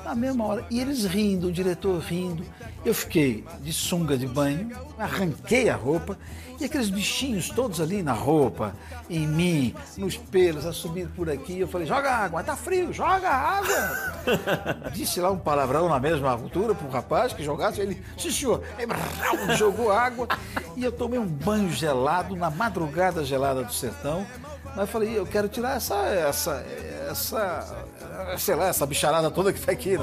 [0.03, 2.45] na mesma hora, e eles rindo, o diretor rindo.
[2.83, 6.17] Eu fiquei de sunga de banho, arranquei a roupa,
[6.59, 8.73] e aqueles bichinhos todos ali na roupa,
[9.09, 11.59] em mim, nos pelos, a subir por aqui.
[11.59, 14.91] Eu falei, joga água, tá frio, joga água.
[14.93, 18.85] Disse lá um palavrão na mesma altura pro rapaz que jogasse, ele, sim senhor, Aí,
[18.85, 20.27] brrr, jogou água,
[20.75, 24.25] e eu tomei um banho gelado na madrugada gelada do sertão.
[24.69, 26.65] Mas eu falei, eu quero tirar essa, essa,
[27.09, 27.85] essa,
[28.37, 29.97] sei lá, essa bicharada toda que tá aqui, é?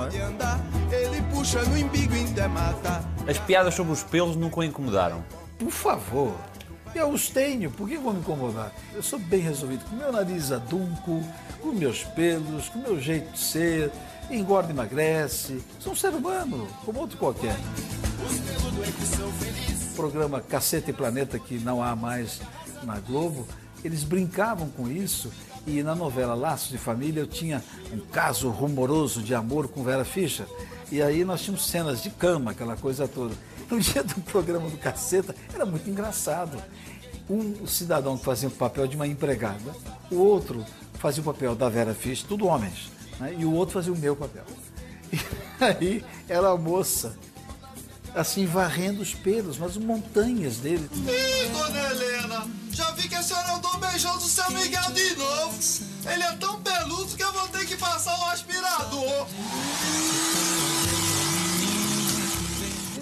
[2.48, 3.04] matar.
[3.28, 5.24] As piadas sobre os pelos nunca o incomodaram.
[5.58, 6.34] Por favor,
[6.94, 8.72] eu os tenho, por que vão me incomodar?
[8.94, 11.22] Eu sou bem resolvido, com meu nariz adunco,
[11.60, 13.92] com meus pelos, com meu jeito de ser,
[14.30, 15.62] engorda e emagrece.
[15.78, 17.56] Sou um ser humano, como outro qualquer.
[19.90, 22.40] O programa Cacete e Planeta, que não há mais
[22.82, 23.46] na Globo,
[23.86, 25.30] eles brincavam com isso
[25.66, 30.04] e na novela Laços de Família eu tinha um caso rumoroso de amor com Vera
[30.04, 30.46] Fischer.
[30.92, 33.34] E aí nós tínhamos cenas de cama, aquela coisa toda.
[33.68, 36.56] No dia do programa do Caceta, era muito engraçado.
[37.28, 39.74] Um cidadão fazia o papel de uma empregada,
[40.08, 43.34] o outro fazia o papel da Vera Fischer, tudo homens, né?
[43.36, 44.44] e o outro fazia o meu papel.
[45.58, 47.16] E aí era a moça,
[48.16, 50.88] assim, varrendo os pelos, mas montanhas dele.
[50.94, 55.58] Ih, dona Helena, já vi que a senhora andou beijando o seu Miguel de novo.
[56.10, 59.26] Ele é tão peludo que eu vou ter que passar o aspirador.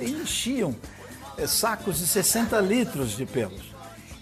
[0.00, 0.74] enchiam
[1.38, 3.72] eh, sacos de 60 litros de pelos.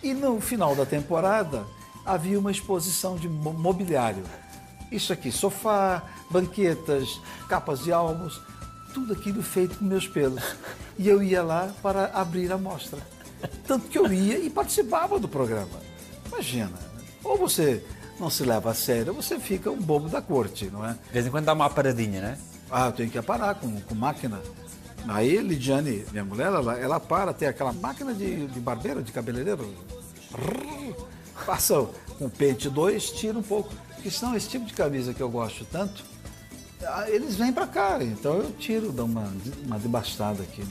[0.03, 1.65] E no final da temporada
[2.05, 4.25] havia uma exposição de mo- mobiliário.
[4.91, 8.41] Isso aqui, sofá, banquetas, capas de álbuns,
[8.93, 10.43] tudo aquilo feito com meus pelos.
[10.99, 12.99] E eu ia lá para abrir a mostra.
[13.67, 15.81] Tanto que eu ia e participava do programa.
[16.27, 16.79] Imagina,
[17.25, 17.85] ou você
[18.19, 20.93] não se leva a sério, ou você fica um bobo da corte, não é?
[20.93, 22.39] De vez em quando dá uma paradinha, né?
[22.71, 24.41] Ah, eu tenho que parar com, com máquina.
[25.09, 29.75] Aí, Lidiane, minha mulher, ela, ela para, tem aquela máquina de, de barbeiro, de cabeleireiro.
[31.45, 31.87] Passa
[32.19, 33.75] com pente 2, tira um pouco.
[33.95, 36.05] Porque senão esse tipo de camisa que eu gosto tanto,
[37.09, 37.99] eles vêm pra cá.
[38.03, 39.33] Então eu tiro, dou uma,
[39.65, 40.65] uma debastada aqui.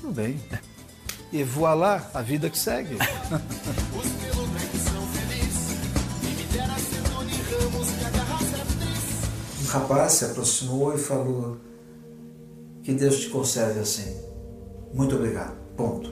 [0.00, 0.40] Tudo bem.
[1.32, 2.96] E voa lá, a vida que segue.
[9.62, 11.56] Um rapaz se aproximou e falou:
[12.82, 14.20] Que Deus te conserve assim.
[14.92, 15.56] Muito obrigado.
[15.76, 16.10] Ponto.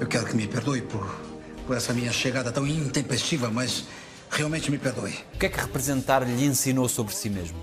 [0.00, 1.04] Eu quero que me perdoe por,
[1.66, 3.84] por essa minha chegada tão intempestiva, mas
[4.30, 5.14] realmente me perdoe.
[5.34, 7.58] O que é que representar lhe ensinou sobre si mesmo?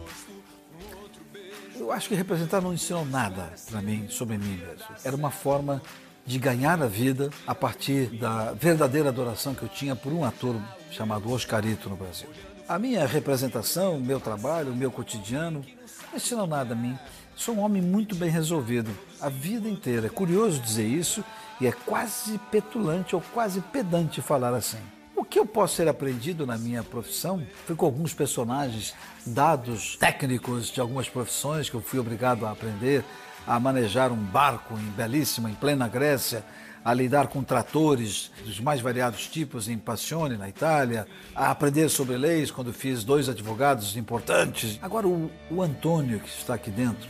[1.77, 4.85] Eu acho que representar não ensinou nada para mim sobre mim mesmo.
[5.03, 5.81] Era uma forma
[6.25, 10.55] de ganhar a vida a partir da verdadeira adoração que eu tinha por um ator
[10.91, 12.29] chamado Oscarito no Brasil.
[12.67, 15.65] A minha representação, o meu trabalho, o meu cotidiano,
[16.09, 16.97] não ensinou nada a mim.
[17.35, 20.07] Sou um homem muito bem resolvido a vida inteira.
[20.07, 21.23] É curioso dizer isso
[21.61, 24.79] e é quase petulante ou quase pedante falar assim.
[25.15, 30.69] O que eu posso ter aprendido na minha profissão foi com alguns personagens, dados técnicos
[30.69, 33.05] de algumas profissões que eu fui obrigado a aprender,
[33.45, 36.43] a manejar um barco em belíssima, em plena Grécia,
[36.83, 42.17] a lidar com tratores dos mais variados tipos em Passione, na Itália, a aprender sobre
[42.17, 44.79] leis quando fiz dois advogados importantes.
[44.81, 47.07] Agora, o, o Antônio que está aqui dentro,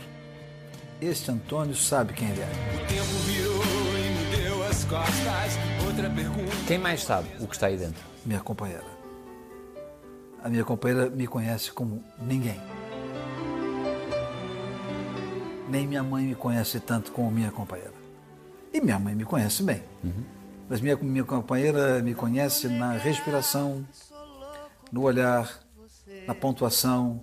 [1.00, 3.01] este Antônio sabe quem ele é.
[4.92, 5.86] Costas.
[5.86, 6.52] Outra pergunta.
[6.66, 8.12] Quem mais sabe o que está aí dentro?
[8.24, 8.84] minha companheira.
[10.44, 12.60] A minha companheira me conhece como ninguém.
[15.68, 17.94] Nem minha mãe me conhece tanto como minha companheira.
[18.72, 19.82] E minha mãe me conhece bem.
[20.68, 23.84] Mas minha, minha companheira me conhece na respiração,
[24.92, 25.60] no olhar,
[26.26, 27.22] na pontuação,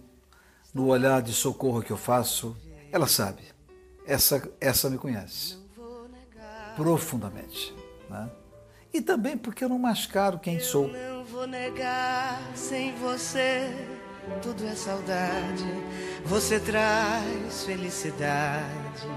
[0.73, 2.57] no olhar de socorro que eu faço.
[2.91, 3.43] Ela sabe.
[4.05, 5.59] Essa, essa me conhece
[6.79, 7.75] profundamente.
[8.09, 8.29] Né?
[8.93, 10.87] E também porque eu não mascaro quem sou.
[10.87, 13.69] Não vou negar sem você.
[14.41, 15.65] Tudo é saudade.
[16.25, 19.07] Você traz felicidade.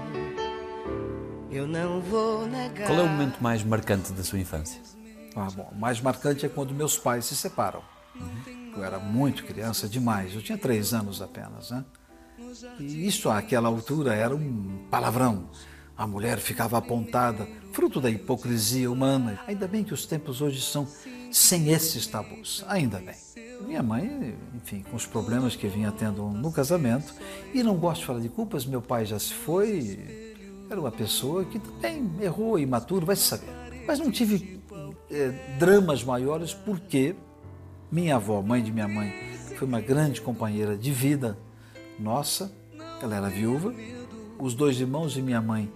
[1.49, 2.87] Eu não vou negar.
[2.87, 4.81] Qual é o momento mais marcante da sua infância?
[5.35, 7.81] Ah, bom, o mais marcante é quando meus pais se separam.
[8.75, 11.71] Eu era muito criança demais, eu tinha três anos apenas.
[11.71, 11.85] Né?
[12.79, 15.49] E isso àquela altura era um palavrão.
[15.95, 19.39] A mulher ficava apontada, fruto da hipocrisia humana.
[19.47, 20.87] Ainda bem que os tempos hoje são
[21.31, 23.15] sem esses tabus, ainda bem.
[23.65, 27.13] Minha mãe, enfim, com os problemas que vinha tendo no casamento,
[27.53, 29.99] e não gosto de falar de culpas, meu pai já se foi,
[30.69, 33.49] era uma pessoa que também errou, imaturo, vai se saber.
[33.87, 34.61] Mas não tive
[35.11, 37.15] eh, dramas maiores porque
[37.91, 39.13] minha avó, mãe de minha mãe,
[39.55, 41.37] foi uma grande companheira de vida
[41.99, 42.51] nossa,
[43.01, 43.73] ela era viúva,
[44.39, 45.71] os dois irmãos de minha mãe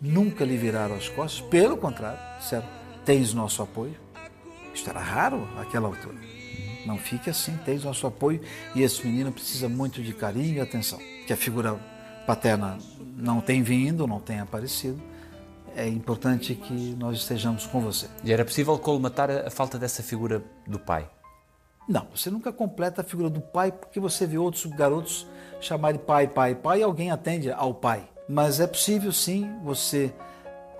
[0.00, 2.66] nunca lhe viraram as costas, pelo contrário, disseram:
[3.04, 3.96] tens nosso apoio.
[4.74, 6.16] Isto era raro naquela altura.
[6.86, 8.40] Não fique assim, tens nosso apoio
[8.74, 10.98] e esse menino precisa muito de carinho e atenção.
[11.26, 11.78] Que a figura
[12.26, 12.78] paterna
[13.16, 15.00] não tem vindo, não tem aparecido.
[15.74, 18.06] É importante que nós estejamos com você.
[18.24, 21.08] E era possível colmatar a falta dessa figura do pai?
[21.88, 25.26] Não, você nunca completa a figura do pai porque você vê outros garotos
[25.60, 28.08] chamarem pai, pai, pai e alguém atende ao pai.
[28.28, 30.12] Mas é possível sim você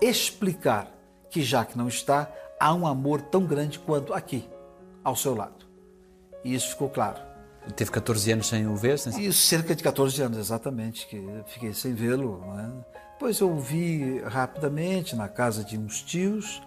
[0.01, 0.91] explicar
[1.29, 4.47] que já que não está, há um amor tão grande quanto aqui,
[5.03, 5.65] ao seu lado.
[6.43, 7.19] E isso ficou claro.
[7.75, 8.97] Teve 14 anos sem o ver?
[8.97, 9.25] Sem...
[9.25, 12.41] Isso cerca de 14 anos, exatamente, que fiquei sem vê-lo.
[12.55, 12.71] Né?
[13.13, 16.61] Depois eu o vi rapidamente na casa de uns tios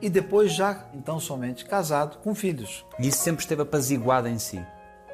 [0.00, 2.84] e depois já, então, somente casado com filhos.
[2.98, 4.64] E isso sempre esteve apaziguado em si,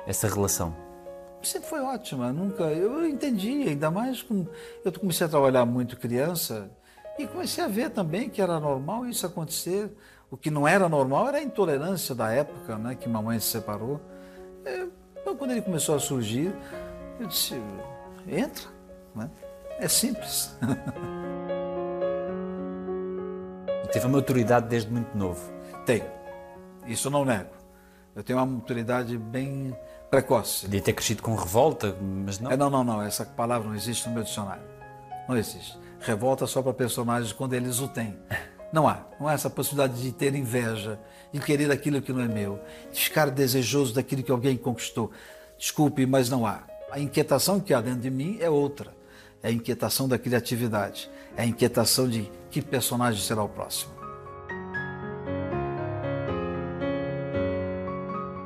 [0.06, 0.83] essa relação?
[1.48, 2.64] Sempre foi ótima, nunca.
[2.64, 4.46] Eu entendi, ainda mais com.
[4.84, 6.70] Eu comecei a trabalhar muito criança
[7.18, 9.90] e comecei a ver também que era normal isso acontecer.
[10.30, 14.00] O que não era normal era a intolerância da época, né, que mamãe se separou.
[14.64, 14.86] É,
[15.20, 16.54] então, quando ele começou a surgir,
[17.20, 17.54] eu disse:
[18.26, 18.68] entra,
[19.14, 19.30] né?
[19.78, 20.56] é simples.
[23.92, 25.40] Teve uma maturidade desde muito novo.
[25.86, 26.04] Tenho,
[26.86, 27.50] isso eu não nego.
[28.14, 29.76] Eu tenho uma maturidade bem
[30.14, 30.62] precoce.
[30.66, 32.50] Podia ter crescido com revolta, mas não.
[32.50, 33.02] É, não, não, não.
[33.02, 34.62] Essa palavra não existe no meu dicionário.
[35.28, 35.76] Não existe.
[36.00, 38.16] Revolta só para personagens quando eles o têm.
[38.72, 39.04] Não há.
[39.20, 40.98] Não há essa possibilidade de ter inveja,
[41.32, 42.60] de querer aquilo que não é meu,
[42.92, 45.12] de ficar desejoso daquilo que alguém conquistou.
[45.56, 46.64] Desculpe, mas não há.
[46.90, 48.92] A inquietação que há dentro de mim é outra.
[49.42, 51.10] É a inquietação da criatividade.
[51.36, 53.93] É a inquietação de que personagem será o próximo.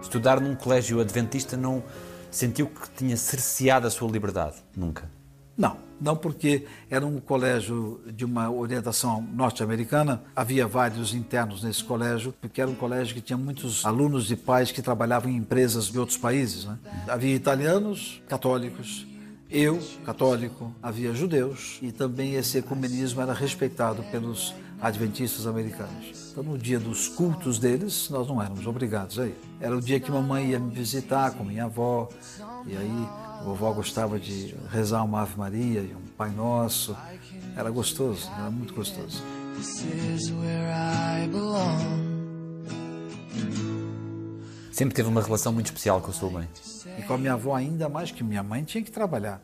[0.08, 1.84] Estudar num colégio adventista não
[2.30, 4.56] sentiu que tinha cerceado a sua liberdade?
[4.74, 5.10] Nunca.
[5.54, 10.22] Não, não porque era um colégio de uma orientação norte-americana.
[10.34, 14.72] Havia vários internos nesse colégio, porque era um colégio que tinha muitos alunos de pais
[14.72, 16.64] que trabalhavam em empresas de outros países.
[16.64, 16.78] Né?
[17.06, 19.06] Havia italianos, católicos,
[19.50, 26.30] eu, católico, havia judeus e também esse ecumenismo era respeitado pelos adventistas americanos.
[26.30, 29.36] Então, no dia dos cultos deles, nós não éramos obrigados a ir.
[29.60, 32.08] Era o dia que mamãe ia me visitar com minha avó,
[32.66, 33.08] e aí
[33.40, 36.96] a vovó gostava de rezar uma Ave Maria e um Pai Nosso.
[37.56, 39.22] Era gostoso, era muito gostoso.
[39.56, 42.08] This is where I belong.
[44.70, 46.48] Sempre teve uma relação muito especial com a sua mãe.
[46.96, 49.42] E com a minha avó ainda mais, que minha mãe tinha que trabalhar.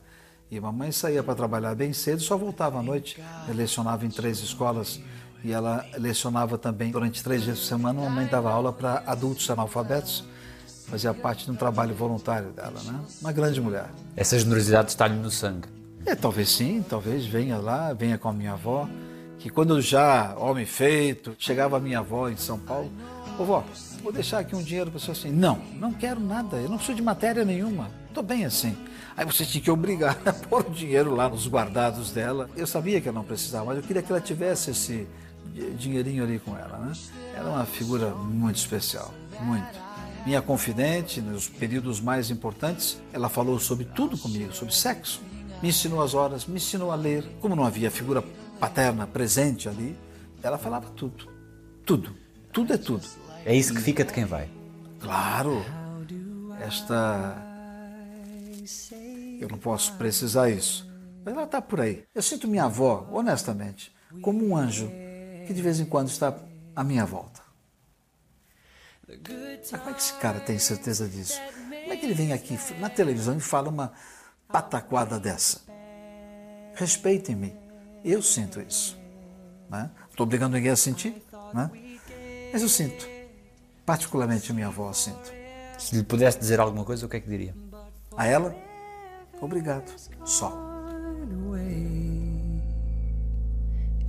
[0.48, 3.20] E a mamãe saía para trabalhar bem cedo, só voltava à noite.
[3.20, 5.00] Ela lecionava em três escolas
[5.44, 8.00] e ela lecionava também durante três vezes por semana.
[8.00, 10.24] A mamãe dava aula para adultos analfabetos,
[10.88, 12.98] fazia parte de um trabalho voluntário dela, né?
[13.20, 13.90] Uma grande mulher.
[14.16, 15.68] Essa generosidade está-lhe no sangue.
[16.06, 18.88] É, talvez sim, talvez venha lá, venha com a minha avó,
[19.38, 22.90] que quando já, homem feito, chegava a minha avó em São Paulo,
[23.38, 23.64] ô vó,
[24.02, 25.30] vou deixar aqui um dinheiro para você assim.
[25.30, 28.76] Não, não quero nada, eu não preciso de matéria nenhuma, estou bem assim.
[29.16, 32.50] Aí você tinha que obrigar a pôr o dinheiro lá nos guardados dela.
[32.56, 35.06] Eu sabia que ela não precisava, mas eu queria que ela tivesse esse
[35.76, 36.92] dinheirinho ali com ela, né?
[37.34, 39.84] Era uma figura muito especial, muito.
[40.24, 45.20] Minha confidente, nos períodos mais importantes, ela falou sobre tudo comigo, sobre sexo.
[45.62, 47.24] Me ensinou as horas, me ensinou a ler.
[47.40, 48.24] Como não havia figura
[48.58, 49.96] paterna presente ali,
[50.42, 51.28] ela falava tudo.
[51.84, 52.14] Tudo.
[52.52, 53.04] Tudo é tudo.
[53.44, 54.48] É isso que fica de quem vai.
[54.98, 55.62] Claro,
[56.60, 57.36] esta.
[59.38, 60.88] Eu não posso precisar isso,
[61.22, 62.04] mas ela está por aí.
[62.14, 64.90] Eu sinto minha avó, honestamente, como um anjo
[65.46, 66.36] que de vez em quando está
[66.74, 67.42] à minha volta.
[69.06, 71.40] Mas como é que esse cara tem certeza disso?
[71.58, 73.92] Como é que ele vem aqui na televisão e fala uma
[74.48, 75.60] pataquada dessa?
[76.74, 77.54] Respeitem-me.
[78.04, 78.98] Eu sinto isso.
[79.70, 81.70] Não estou obrigando ninguém a sentir, né?
[82.52, 83.06] mas eu sinto.
[83.84, 85.32] Particularmente minha avó sinto.
[85.78, 87.54] Se lhe pudesse dizer alguma coisa, o que é que diria?
[88.16, 88.54] A ela,
[89.40, 89.92] obrigado.
[90.24, 90.74] Só.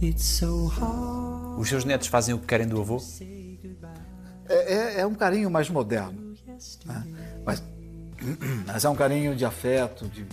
[0.01, 1.14] It's so hard.
[1.57, 2.97] Os seus netos fazem o que querem do avô?
[4.47, 6.35] É, é- é um carinho mais moderno.
[6.85, 7.03] né?
[7.45, 7.63] Mas,
[8.67, 10.25] mas é um carinho de afeto, de,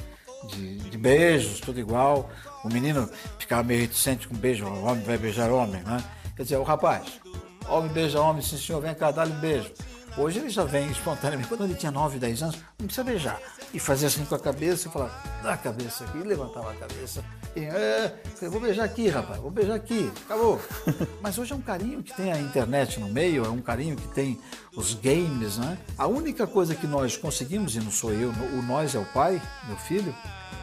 [0.48, 2.30] de, de beijos, tudo igual.
[2.64, 3.08] O menino
[3.38, 6.02] ficava meio reticente com beijo, o homem vai beijar homem, né?
[6.37, 7.20] Quer dizer, o rapaz,
[7.68, 9.72] homem beija homem, sim senhor, vem cá, dá-lhe um beijo.
[10.16, 11.48] Hoje ele já vem espontaneamente.
[11.48, 13.40] Quando ele tinha 9, 10 anos, não precisa beijar.
[13.72, 17.24] E fazia assim com a cabeça e falava, dá a cabeça aqui, levantava a cabeça.
[17.54, 20.60] É, falei, vou beijar aqui, rapaz, vou beijar aqui, acabou.
[21.20, 24.08] Mas hoje é um carinho que tem a internet no meio, é um carinho que
[24.08, 24.38] tem
[24.74, 25.76] os games, né?
[25.98, 29.40] A única coisa que nós conseguimos, e não sou eu, o nós é o pai,
[29.66, 30.14] meu filho,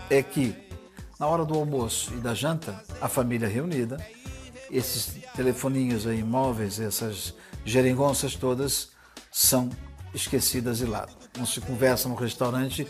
[0.09, 0.55] é que
[1.19, 3.97] na hora do almoço e da janta, a família reunida,
[4.71, 8.91] esses telefoninhos aí móveis, essas geringonças todas
[9.31, 9.69] são
[10.13, 11.18] esquecidas de lado.
[11.39, 12.85] Não se conversa no restaurante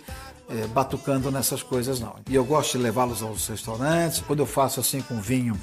[0.49, 2.15] eh, batucando nessas coisas não.
[2.27, 4.19] E eu gosto de levá-los aos restaurantes.
[4.19, 5.55] Quando eu faço assim com vinho,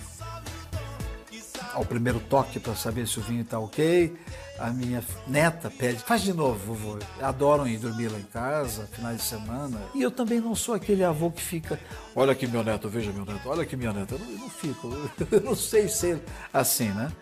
[1.75, 4.17] ao primeiro toque para saber se o vinho está ok,
[4.59, 6.99] a minha neta pede, faz de novo, vovô.
[7.21, 9.79] Adoram ir dormir lá em casa, finais de semana.
[9.95, 11.79] E eu também não sou aquele avô que fica,
[12.15, 14.15] olha aqui meu neto, veja meu neto, olha aqui minha neta.
[14.15, 14.89] Eu não, eu não fico,
[15.31, 16.23] eu não sei ser
[16.53, 17.13] assim, né?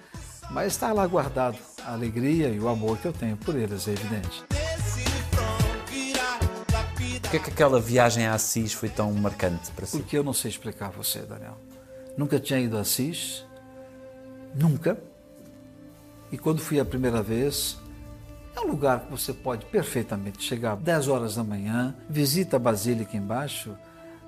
[0.50, 3.92] Mas está lá guardado a alegria e o amor que eu tenho por eles, é
[3.92, 4.44] evidente.
[7.34, 9.98] Por que é que aquela viagem a Assis foi tão marcante para si?
[9.98, 11.58] Porque eu não sei explicar a você, Daniel.
[12.16, 13.44] Nunca tinha ido a Assis,
[14.54, 14.96] nunca.
[16.30, 17.76] E quando fui a primeira vez,
[18.54, 23.16] é um lugar que você pode perfeitamente chegar 10 horas da manhã, visita a Basílica
[23.16, 23.76] embaixo,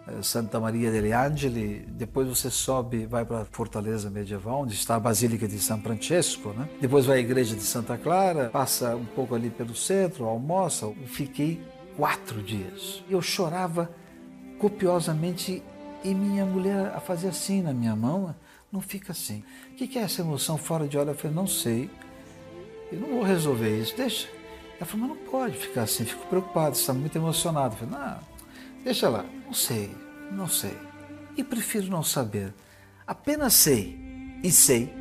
[0.09, 4.97] eh, Santa Maria degli Angeli, depois você sobe, vai para a Fortaleza Medieval, onde está
[4.97, 6.69] a Basílica de São Francesco, né?
[6.81, 10.93] depois vai à Igreja de Santa Clara, passa um pouco ali pelo centro, almoça.
[11.07, 11.61] Fiquei
[11.97, 13.03] quatro dias.
[13.09, 13.91] Eu chorava
[14.59, 15.63] copiosamente
[16.05, 18.35] e minha mulher a fazia assim na minha mão,
[18.71, 19.43] não fica assim.
[19.73, 21.11] O que é essa emoção fora de hora?
[21.11, 21.91] Eu falei, não sei,
[22.93, 24.29] eu não vou resolver isso, deixa.
[24.77, 27.75] Ela falou, mas não pode ficar assim, fico preocupado, você está muito emocionado.
[27.75, 28.21] Eu falei, não,
[28.85, 29.91] deixa lá, não sei,
[30.31, 30.77] não sei.
[31.37, 32.55] E prefiro não saber.
[33.07, 33.99] Apenas sei,
[34.43, 34.93] e sei,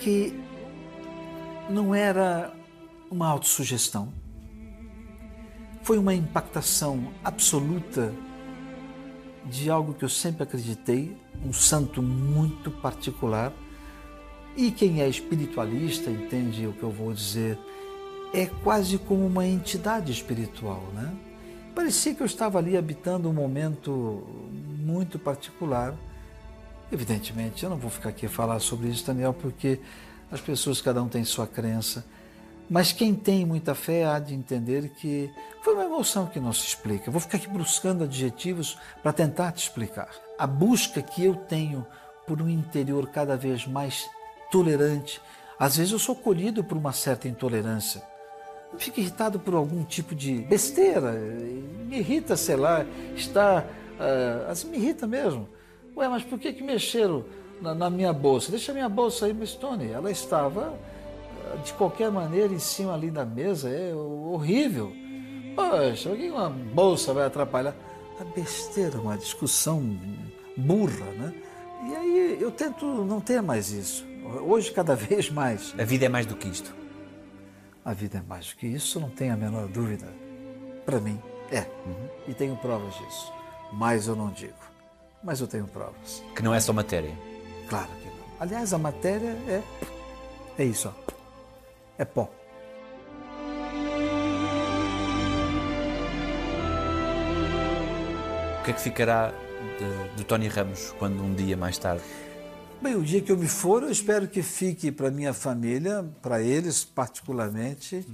[0.00, 0.32] que
[1.68, 2.52] não era
[3.10, 4.12] uma autossugestão,
[5.82, 8.12] foi uma impactação absoluta
[9.44, 13.52] de algo que eu sempre acreditei, um santo muito particular.
[14.56, 17.58] E quem é espiritualista entende o que eu vou dizer,
[18.32, 21.12] é quase como uma entidade espiritual, né?
[21.74, 24.22] Parecia que eu estava ali habitando um momento
[24.78, 25.94] muito particular.
[26.90, 29.80] Evidentemente, eu não vou ficar aqui a falar sobre isso, Daniel, porque
[30.30, 32.04] as pessoas, cada um tem sua crença.
[32.70, 35.30] Mas quem tem muita fé há de entender que
[35.62, 37.10] foi uma emoção que não se explica.
[37.10, 40.08] Vou ficar aqui buscando adjetivos para tentar te explicar.
[40.38, 41.86] A busca que eu tenho
[42.26, 44.08] por um interior cada vez mais
[44.50, 45.20] tolerante.
[45.58, 48.02] Às vezes eu sou colhido por uma certa intolerância.
[48.72, 51.12] Eu fico irritado por algum tipo de besteira.
[51.12, 53.64] Me irrita, sei lá, está.
[54.00, 55.48] ah, assim, me irrita mesmo.
[55.94, 57.24] Ué, mas por que, que mexeram
[57.60, 58.50] na, na minha bolsa?
[58.50, 59.90] Deixa a minha bolsa aí, Miss Tony.
[59.90, 60.74] Ela estava
[61.64, 64.92] de qualquer maneira em cima ali da mesa, é horrível.
[65.54, 67.74] Poxa, o que uma bolsa vai atrapalhar?
[68.20, 69.98] A besteira, uma discussão
[70.56, 71.34] burra, né?
[71.88, 74.06] E aí eu tento não ter mais isso.
[74.46, 75.74] Hoje, cada vez mais.
[75.78, 76.74] A vida é mais do que isto.
[77.84, 80.06] A vida é mais do que isso, não tenho a menor dúvida.
[80.86, 81.66] Para mim, é.
[82.28, 83.32] E tenho provas disso.
[83.72, 84.54] Mas eu não digo.
[85.22, 86.22] Mas eu tenho provas.
[86.34, 87.12] Que não é só matéria.
[87.68, 88.24] Claro que não.
[88.38, 89.62] Aliás, a matéria é.
[90.58, 91.12] É isso, ó.
[91.98, 92.30] É pó.
[98.60, 99.32] O que é que ficará
[99.78, 102.04] de, de Tony Ramos quando um dia mais tarde?
[102.80, 106.42] Bem, o dia que eu me for, eu espero que fique para minha família, para
[106.42, 108.04] eles particularmente,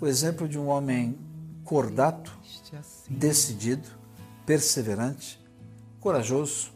[0.00, 1.18] o exemplo de um homem
[1.64, 2.38] cordato,
[3.08, 3.88] decidido,
[4.44, 5.40] perseverante,
[6.00, 6.70] corajoso,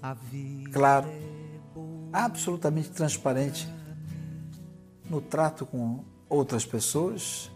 [0.73, 1.07] claro,
[2.13, 3.69] absolutamente transparente
[5.09, 7.51] no trato com outras pessoas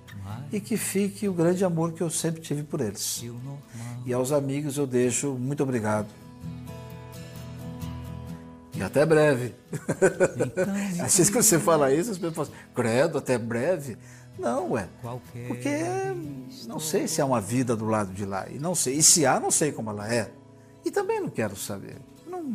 [0.53, 3.25] e que fique o grande amor que eu sempre tive por eles.
[4.05, 6.09] E aos amigos eu deixo muito obrigado.
[8.75, 9.55] E até breve.
[11.03, 13.99] Às vezes quando você fala isso, as pessoas falam, credo, até breve.
[14.39, 14.89] Não, ué.
[15.47, 15.79] Porque
[16.67, 18.47] não sei se há uma vida do lado de lá.
[18.49, 18.95] E não sei.
[18.97, 20.31] E se há, não sei como ela é.
[20.85, 21.97] E também não quero saber.
[22.27, 22.51] Não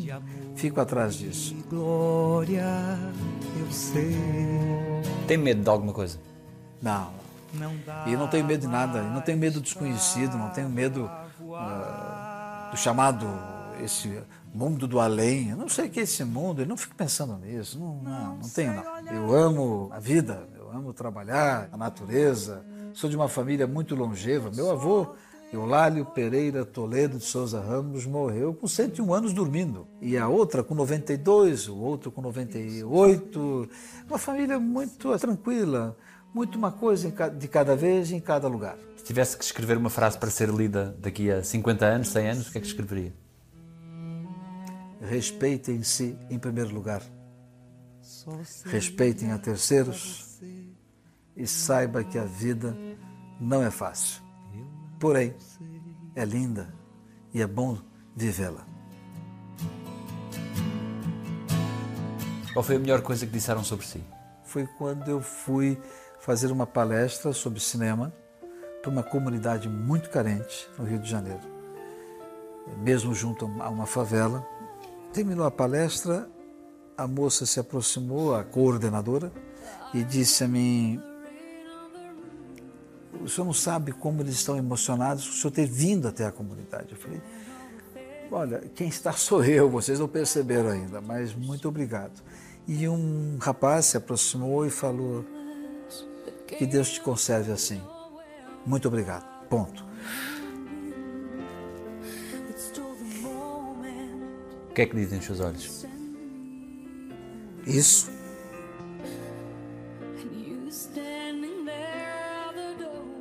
[0.55, 1.55] fico atrás disso.
[1.69, 2.65] Glória,
[3.59, 4.66] eu sei.
[5.27, 6.17] Tem medo de alguma coisa?
[6.81, 7.11] Não.
[8.05, 8.99] E não tenho medo de nada.
[8.99, 10.37] E não tenho medo do desconhecido.
[10.37, 11.09] Não tenho medo
[11.53, 13.27] ah, do chamado
[13.83, 14.21] esse
[14.53, 15.49] mundo do além.
[15.49, 16.61] Eu não sei o que é esse mundo.
[16.61, 17.79] Eu não fico pensando nisso.
[17.79, 19.11] Não, não, não tenho não.
[19.11, 20.47] Eu amo a vida.
[20.57, 22.63] Eu amo trabalhar, a natureza.
[22.93, 24.49] Sou de uma família muito longeva.
[24.53, 25.15] Meu avô
[25.51, 29.87] Eulálio Pereira Toledo de Souza Ramos morreu com 101 anos dormindo.
[30.01, 33.69] E a outra com 92, o outro com 98.
[34.09, 35.97] Uma família muito tranquila,
[36.33, 38.77] muito uma coisa de cada vez em cada lugar.
[38.97, 42.47] Se tivesse que escrever uma frase para ser lida daqui a 50 anos, 100 anos,
[42.49, 43.13] o que é que escreveria?
[44.99, 47.01] Respeitem-se em primeiro lugar.
[48.65, 50.41] Respeitem a terceiros
[51.37, 52.75] e saiba que a vida
[53.39, 54.26] não é fácil.
[54.99, 55.35] Porém,
[56.15, 56.73] é linda
[57.33, 57.77] e é bom
[58.15, 58.65] vivê-la.
[62.51, 64.03] Qual foi a melhor coisa que disseram sobre si?
[64.43, 65.79] Foi quando eu fui
[66.19, 68.11] fazer uma palestra sobre cinema
[68.81, 71.41] para uma comunidade muito carente no Rio de Janeiro,
[72.79, 74.43] mesmo junto a uma favela.
[75.13, 76.27] Terminou a palestra,
[76.97, 79.31] a moça se aproximou, a coordenadora,
[79.93, 80.99] e disse a mim:
[83.23, 86.31] o senhor não sabe como eles estão emocionados por o senhor ter vindo até a
[86.31, 86.91] comunidade.
[86.91, 87.21] Eu falei,
[88.31, 92.21] olha, quem está sou eu, vocês não perceberam ainda, mas muito obrigado.
[92.67, 95.25] E um rapaz se aproximou e falou,
[96.47, 97.81] que Deus te conserve assim.
[98.65, 99.25] Muito obrigado.
[99.47, 99.85] Ponto.
[104.69, 105.85] O que é que dizem os seus olhos?
[107.65, 108.16] Isso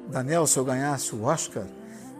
[0.08, 1.66] Daniel, se eu ganhasse o Oscar,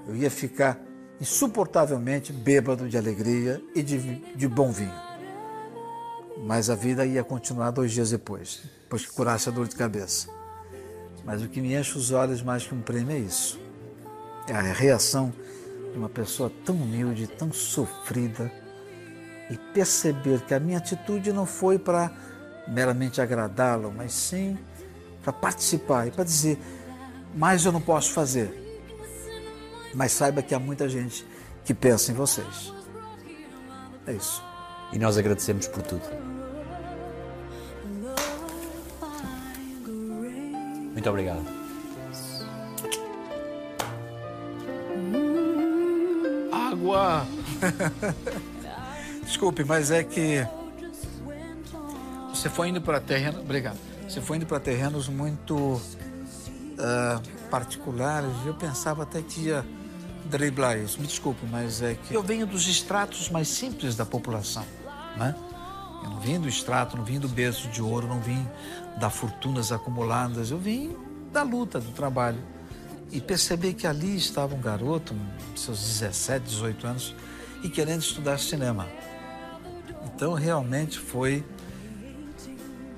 [0.07, 0.79] eu ia ficar
[1.21, 3.99] insuportavelmente bêbado de alegria e de,
[4.35, 5.07] de bom vinho.
[6.45, 10.29] Mas a vida ia continuar dois dias depois, depois que curasse a dor de cabeça.
[11.25, 13.59] Mas o que me enche os olhos mais que um prêmio é isso.
[14.47, 15.33] É a reação
[15.93, 18.53] de uma pessoa tão humilde, tão sofrida,
[19.51, 22.13] e perceber que a minha atitude não foi para
[22.69, 24.59] meramente agradá-lo, mas sim
[25.23, 26.59] para participar e para dizer:
[27.37, 28.51] mais eu não posso fazer.
[29.95, 31.27] Mas saiba que há muita gente
[31.65, 32.73] que pensa em vocês.
[34.07, 34.43] É isso.
[34.93, 36.03] E nós agradecemos por tudo.
[40.93, 41.45] Muito obrigado.
[46.53, 47.27] Água!
[49.25, 50.47] Desculpe, mas é que
[52.31, 53.41] você foi indo para terreno.
[53.41, 53.79] Obrigado.
[54.09, 55.81] Você foi indo para terrenos muito
[56.87, 59.65] uh, particulares, eu pensava até que ia
[60.27, 61.01] driblar isso.
[61.01, 64.65] Me desculpe, mas é que eu venho dos estratos mais simples da população,
[65.17, 65.35] né?
[66.05, 68.47] Eu não vim do extrato, não vim do berço de ouro, não vim
[68.99, 70.97] das fortunas acumuladas, eu vim
[71.33, 72.39] da luta, do trabalho.
[73.11, 75.15] E percebi que ali estava um garoto,
[75.55, 77.15] seus 17, 18 anos,
[77.63, 78.87] e querendo estudar cinema.
[80.05, 81.45] Então realmente foi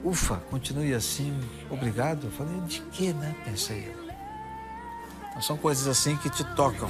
[0.05, 1.39] ufa, continue assim,
[1.71, 2.25] obrigado.
[2.25, 3.35] Eu falei, de que, né?
[3.45, 4.09] Pensei eu.
[5.31, 6.89] Então, são coisas assim que te tocam.